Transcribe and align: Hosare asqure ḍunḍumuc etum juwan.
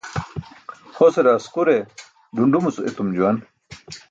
Hosare 0.97 1.29
asqure 1.37 1.77
ḍunḍumuc 2.35 2.77
etum 2.87 3.09
juwan. 3.17 3.37